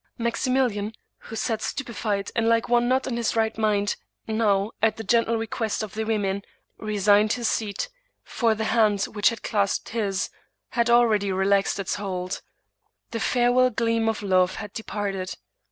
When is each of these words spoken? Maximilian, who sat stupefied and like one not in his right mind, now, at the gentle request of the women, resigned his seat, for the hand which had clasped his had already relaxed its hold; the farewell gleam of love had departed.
Maximilian, 0.17 0.93
who 1.19 1.35
sat 1.35 1.61
stupefied 1.61 2.31
and 2.35 2.49
like 2.49 2.67
one 2.67 2.87
not 2.87 3.05
in 3.05 3.17
his 3.17 3.35
right 3.35 3.55
mind, 3.55 3.97
now, 4.25 4.71
at 4.81 4.97
the 4.97 5.03
gentle 5.03 5.37
request 5.37 5.83
of 5.83 5.93
the 5.93 6.05
women, 6.05 6.41
resigned 6.79 7.33
his 7.33 7.47
seat, 7.47 7.87
for 8.23 8.55
the 8.55 8.63
hand 8.63 9.03
which 9.03 9.29
had 9.29 9.43
clasped 9.43 9.89
his 9.89 10.31
had 10.69 10.89
already 10.89 11.31
relaxed 11.31 11.79
its 11.79 11.97
hold; 11.97 12.41
the 13.11 13.19
farewell 13.19 13.69
gleam 13.69 14.09
of 14.09 14.23
love 14.23 14.55
had 14.55 14.73
departed. 14.73 15.35